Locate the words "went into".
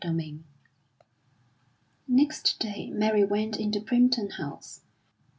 3.23-3.79